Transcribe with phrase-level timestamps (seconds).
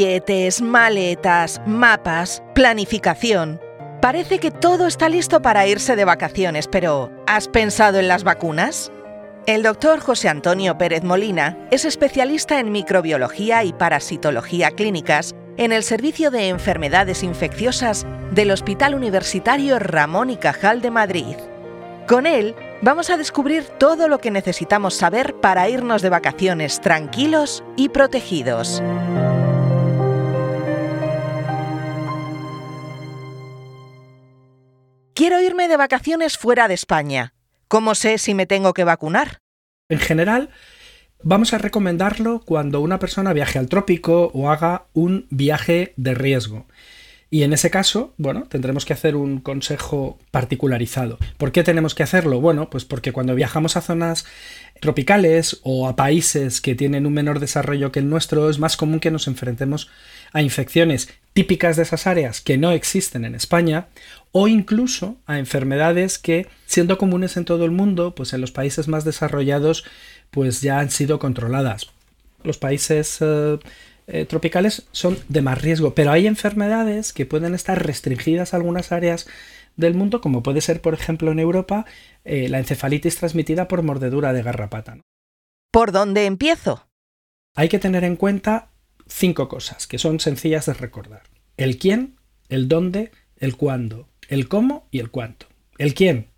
[0.00, 3.60] billetes, maletas, mapas, planificación.
[4.00, 8.90] Parece que todo está listo para irse de vacaciones, pero ¿has pensado en las vacunas?
[9.46, 15.82] El doctor José Antonio Pérez Molina es especialista en microbiología y parasitología clínicas en el
[15.82, 21.36] Servicio de Enfermedades Infecciosas del Hospital Universitario Ramón y Cajal de Madrid.
[22.08, 27.62] Con él vamos a descubrir todo lo que necesitamos saber para irnos de vacaciones tranquilos
[27.76, 28.82] y protegidos.
[35.20, 37.34] Quiero irme de vacaciones fuera de España.
[37.68, 39.36] ¿Cómo sé si me tengo que vacunar?
[39.90, 40.48] En general,
[41.22, 46.64] Vamos a recomendarlo cuando una persona viaje al trópico o haga un viaje de riesgo.
[47.28, 51.18] Y en ese caso, bueno, tendremos que hacer un consejo particularizado.
[51.36, 52.40] ¿Por qué tenemos que hacerlo?
[52.40, 54.24] Bueno, pues porque cuando viajamos a zonas
[54.80, 59.00] tropicales o a países que tienen un menor desarrollo que el nuestro, es más común
[59.00, 59.88] que nos enfrentemos
[60.32, 63.88] a infecciones típicas de esas áreas que no existen en España
[64.32, 68.88] o incluso a enfermedades que, siendo comunes en todo el mundo, pues en los países
[68.88, 69.84] más desarrollados
[70.30, 71.90] pues ya han sido controladas.
[72.42, 73.58] Los países eh,
[74.06, 78.92] eh, tropicales son de más riesgo, pero hay enfermedades que pueden estar restringidas a algunas
[78.92, 79.26] áreas
[79.80, 81.86] del mundo, como puede ser, por ejemplo, en Europa,
[82.24, 84.98] eh, la encefalitis transmitida por mordedura de garrapata.
[85.72, 86.86] ¿Por dónde empiezo?
[87.54, 88.70] Hay que tener en cuenta
[89.06, 91.22] cinco cosas que son sencillas de recordar.
[91.56, 92.16] El quién,
[92.48, 95.46] el dónde, el cuándo, el cómo y el cuánto.
[95.78, 96.28] El quién.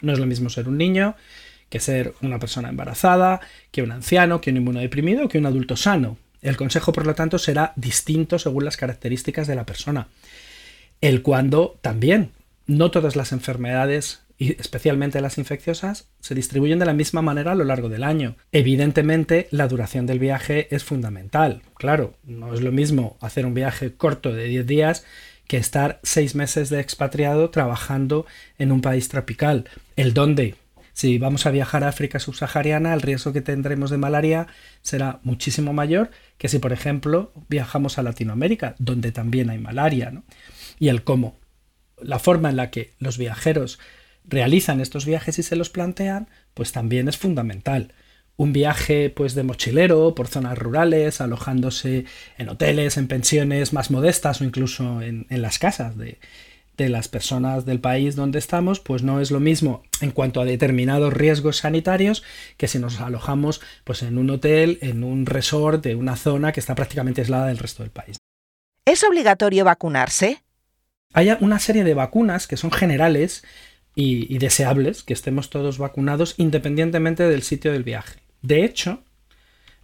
[0.00, 1.16] No es lo mismo ser un niño
[1.72, 6.18] que ser una persona embarazada, que un anciano, que un inmunodeprimido, que un adulto sano.
[6.42, 10.08] El consejo, por lo tanto, será distinto según las características de la persona.
[11.00, 12.32] El cuándo también.
[12.72, 17.54] No todas las enfermedades, y especialmente las infecciosas, se distribuyen de la misma manera a
[17.54, 18.36] lo largo del año.
[18.50, 21.60] Evidentemente, la duración del viaje es fundamental.
[21.76, 25.04] Claro, no es lo mismo hacer un viaje corto de 10 días
[25.46, 28.24] que estar seis meses de expatriado trabajando
[28.56, 29.68] en un país tropical.
[29.96, 30.54] El dónde,
[30.94, 34.46] si vamos a viajar a África subsahariana, el riesgo que tendremos de malaria
[34.80, 40.22] será muchísimo mayor que si, por ejemplo, viajamos a Latinoamérica, donde también hay malaria.
[40.78, 41.36] Y el cómo.
[42.04, 43.78] La forma en la que los viajeros
[44.24, 47.92] realizan estos viajes y se los plantean, pues también es fundamental.
[48.36, 52.06] Un viaje pues de mochilero por zonas rurales, alojándose
[52.38, 56.18] en hoteles, en pensiones más modestas o incluso en las casas de,
[56.76, 60.44] de las personas del país donde estamos, pues no es lo mismo en cuanto a
[60.44, 62.22] determinados riesgos sanitarios
[62.56, 66.60] que si nos alojamos pues en un hotel, en un resort de una zona que
[66.60, 68.16] está prácticamente aislada del resto del país.
[68.86, 70.42] ¿Es obligatorio vacunarse?
[71.12, 73.44] Hay una serie de vacunas que son generales
[73.94, 78.20] y, deseables que estemos todos vacunados independientemente del sitio del viaje.
[78.40, 79.02] De hecho,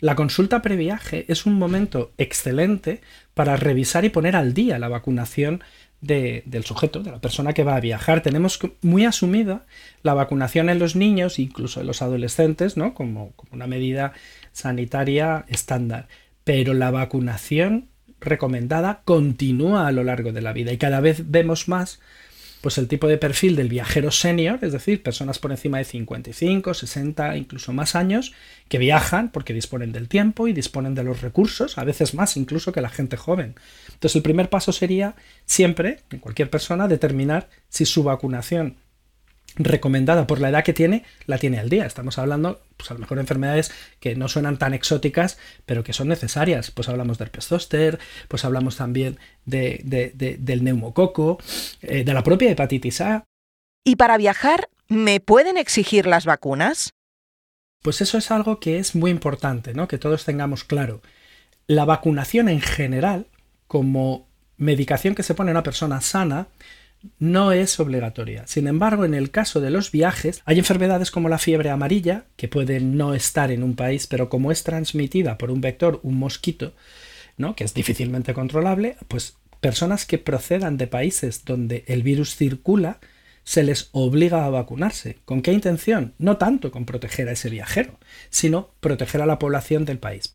[0.00, 3.02] la consulta previaje es un momento excelente
[3.34, 5.62] para revisar y poner al día la vacunación
[6.00, 8.22] del sujeto, de la persona que va a viajar.
[8.22, 9.66] Tenemos muy asumida
[10.02, 12.94] la vacunación en los niños, incluso en los adolescentes, ¿no?
[12.94, 14.12] como una medida
[14.52, 16.08] sanitaria estándar.
[16.44, 17.88] Pero la vacunación
[18.20, 22.00] recomendada continúa a lo largo de la vida y cada vez vemos más
[22.60, 26.74] pues el tipo de perfil del viajero senior, es decir, personas por encima de 55,
[26.74, 28.32] 60, incluso más años,
[28.68, 32.72] que viajan porque disponen del tiempo y disponen de los recursos, a veces más incluso
[32.72, 33.54] que la gente joven.
[33.86, 35.14] Entonces el primer paso sería
[35.46, 38.76] siempre, en cualquier persona, determinar si su vacunación
[39.56, 41.86] recomendada por la edad que tiene, la tiene al día.
[41.86, 46.08] Estamos hablando, pues a lo mejor enfermedades que no suenan tan exóticas, pero que son
[46.08, 46.70] necesarias.
[46.70, 47.98] Pues hablamos del herpes
[48.28, 49.80] pues hablamos también de,
[50.38, 51.38] del neumococo,
[51.82, 53.24] eh, de la propia hepatitis A.
[53.84, 56.90] ¿Y para viajar, me pueden exigir las vacunas?
[57.82, 59.88] Pues eso es algo que es muy importante, ¿no?
[59.88, 61.00] Que todos tengamos claro.
[61.66, 63.26] La vacunación en general,
[63.66, 66.48] como medicación que se pone a una persona sana,
[67.18, 68.46] no es obligatoria.
[68.46, 72.48] Sin embargo, en el caso de los viajes, hay enfermedades como la fiebre amarilla, que
[72.48, 76.74] pueden no estar en un país, pero como es transmitida por un vector, un mosquito,
[77.36, 77.54] ¿no?
[77.54, 82.98] que es difícilmente controlable, pues personas que procedan de países donde el virus circula,
[83.44, 85.16] se les obliga a vacunarse.
[85.24, 86.12] ¿Con qué intención?
[86.18, 87.98] No tanto con proteger a ese viajero,
[88.28, 90.34] sino proteger a la población del país.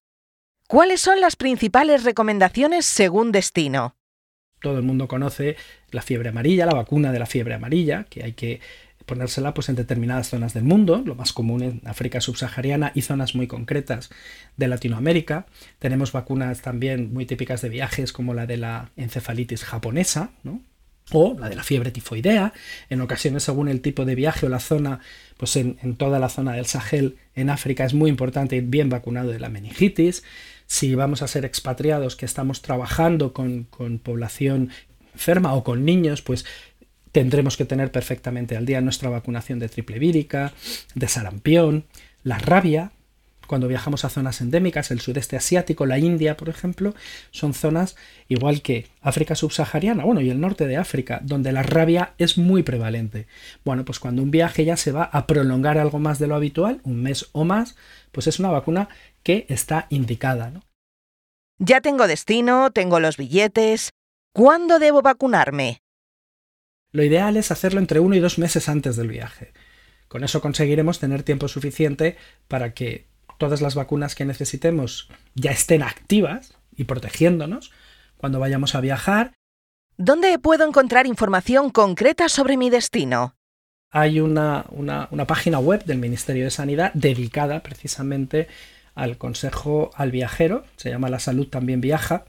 [0.67, 3.95] ¿Cuáles son las principales recomendaciones según destino?
[4.63, 5.57] Todo el mundo conoce
[5.91, 8.61] la fiebre amarilla, la vacuna de la fiebre amarilla, que hay que
[9.05, 13.35] ponérsela pues en determinadas zonas del mundo, lo más común en África subsahariana y zonas
[13.35, 14.09] muy concretas
[14.55, 15.45] de Latinoamérica.
[15.79, 20.31] Tenemos vacunas también muy típicas de viajes como la de la encefalitis japonesa,
[21.11, 22.53] o la de la fiebre tifoidea.
[22.89, 24.99] En ocasiones, según el tipo de viaje o la zona,
[25.37, 29.31] pues en, toda la zona del Sahel, en África, es muy importante ir bien vacunado
[29.31, 30.23] de la meningitis.
[30.67, 34.69] Si vamos a ser expatriados, que estamos trabajando con, con población
[35.13, 36.45] enferma o con niños, pues
[37.11, 40.53] tendremos que tener perfectamente al día nuestra vacunación de triple vírica,
[40.95, 41.85] de sarampión,
[42.23, 42.91] la rabia,
[43.47, 46.93] cuando viajamos a zonas endémicas, el sudeste asiático, la India, por ejemplo,
[47.31, 47.95] son zonas
[48.27, 52.63] igual que África subsahariana, bueno, y el norte de África, donde la rabia es muy
[52.63, 53.27] prevalente.
[53.63, 56.79] Bueno, pues cuando un viaje ya se va a prolongar algo más de lo habitual,
[56.83, 57.75] un mes o más,
[58.11, 58.89] pues es una vacuna
[59.23, 60.51] que está indicada.
[60.51, 60.63] ¿no?
[61.59, 63.89] Ya tengo destino, tengo los billetes.
[64.33, 65.79] ¿Cuándo debo vacunarme?
[66.91, 69.53] Lo ideal es hacerlo entre uno y dos meses antes del viaje.
[70.07, 72.17] Con eso conseguiremos tener tiempo suficiente
[72.47, 73.07] para que
[73.43, 77.73] todas las vacunas que necesitemos ya estén activas y protegiéndonos
[78.15, 79.33] cuando vayamos a viajar.
[79.97, 83.35] ¿Dónde puedo encontrar información concreta sobre mi destino?
[83.91, 84.63] Hay una,
[85.27, 88.47] página web del Ministerio de Sanidad dedicada precisamente
[88.95, 92.23] al consejo al viajero, se llama La Salud también viaja,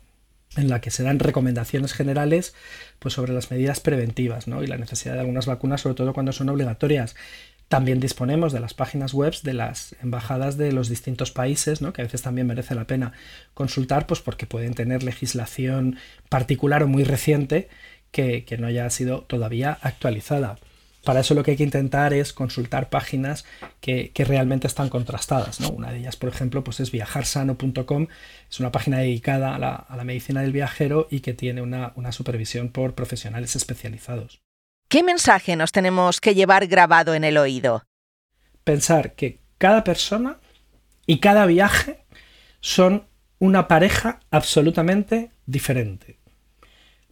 [0.57, 2.57] en la que se dan recomendaciones generales
[2.99, 4.65] pues, sobre las medidas preventivas ¿no?
[4.65, 7.15] y la necesidad de algunas vacunas, sobre todo cuando son obligatorias.
[7.75, 11.93] También disponemos de las páginas web de las embajadas de los distintos países, ¿no?
[11.93, 13.15] que a veces también merece la pena
[13.53, 15.97] consultar, pues porque pueden tener legislación
[16.29, 17.69] particular o muy reciente
[18.13, 20.57] que, no haya sido todavía actualizada.
[21.03, 23.45] Para eso lo que hay que intentar es consultar páginas
[23.81, 25.59] que, realmente están contrastadas.
[25.59, 28.07] Una de ellas, por ejemplo, pues es viajarsano.com.
[28.49, 29.59] Es una página dedicada a
[29.97, 34.44] la, medicina del viajero y que tiene una supervisión por profesionales especializados.
[34.95, 37.83] ¿Qué mensaje nos tenemos que llevar grabado en el oído?
[38.63, 40.39] Pensar que cada persona
[41.05, 42.05] y cada viaje
[42.61, 43.09] son
[43.41, 46.21] una pareja absolutamente diferente.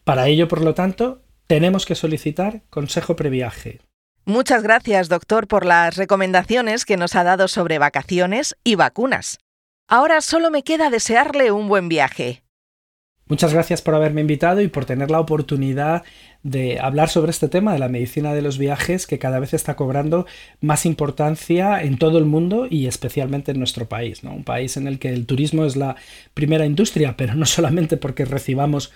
[0.05, 3.81] Para ello, por lo tanto, tenemos que solicitar consejo previaje.
[4.25, 9.41] Muchas gracias, doctor, por las recomendaciones que nos ha dado sobre vacaciones y vacunas.
[9.89, 12.45] Ahora solo me queda desearle un buen viaje.
[13.33, 16.03] Muchas gracias por haberme invitado y por tener la oportunidad
[16.43, 19.75] de hablar sobre este tema de la medicina de los viajes que cada vez está
[19.75, 20.27] cobrando
[20.61, 24.23] más importancia en todo el mundo y especialmente en nuestro país.
[24.23, 25.97] Un país en el que el turismo es la
[26.35, 28.93] primera industria, pero no solamente porque recibamos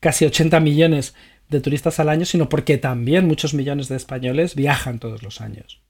[0.00, 1.14] casi 80 millones
[1.48, 5.80] de turistas al año, sino porque también muchos millones de españoles viajan todos los años.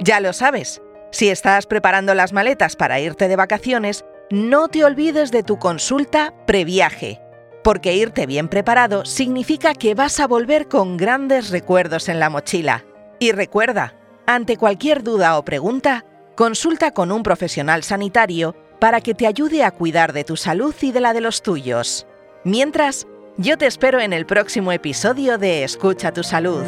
[0.00, 0.80] Ya lo sabes,
[1.10, 6.32] si estás preparando las maletas para irte de vacaciones, no te olvides de tu consulta
[6.46, 7.20] previaje,
[7.62, 12.82] porque irte bien preparado significa que vas a volver con grandes recuerdos en la mochila.
[13.18, 13.94] Y recuerda,
[14.26, 19.70] ante cualquier duda o pregunta, consulta con un profesional sanitario para que te ayude a
[19.70, 22.06] cuidar de tu salud y de la de los tuyos.
[22.42, 23.06] Mientras,
[23.36, 26.64] yo te espero en el próximo episodio de Escucha tu salud.